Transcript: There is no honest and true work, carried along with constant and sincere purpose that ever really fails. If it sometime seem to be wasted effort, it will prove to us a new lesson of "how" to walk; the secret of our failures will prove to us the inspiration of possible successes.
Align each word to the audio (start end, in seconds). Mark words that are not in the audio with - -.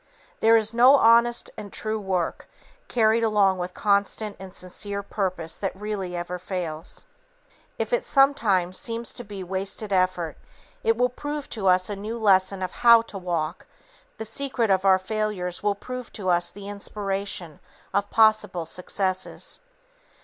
There 0.39 0.57
is 0.57 0.73
no 0.73 0.95
honest 0.95 1.51
and 1.55 1.71
true 1.71 1.99
work, 1.99 2.49
carried 2.87 3.23
along 3.23 3.59
with 3.59 3.75
constant 3.75 4.35
and 4.39 4.51
sincere 4.51 5.03
purpose 5.03 5.57
that 5.57 5.75
ever 5.75 5.79
really 5.79 6.23
fails. 6.39 7.05
If 7.77 7.93
it 7.93 8.03
sometime 8.03 8.73
seem 8.73 9.03
to 9.03 9.23
be 9.23 9.43
wasted 9.43 9.93
effort, 9.93 10.39
it 10.83 10.97
will 10.97 11.09
prove 11.09 11.51
to 11.51 11.67
us 11.67 11.87
a 11.87 11.95
new 11.95 12.17
lesson 12.17 12.63
of 12.63 12.71
"how" 12.81 13.03
to 13.03 13.19
walk; 13.19 13.67
the 14.17 14.25
secret 14.25 14.71
of 14.71 14.85
our 14.85 14.97
failures 14.97 15.61
will 15.61 15.75
prove 15.75 16.11
to 16.13 16.29
us 16.29 16.49
the 16.49 16.67
inspiration 16.67 17.59
of 17.93 18.09
possible 18.09 18.65
successes. 18.65 19.59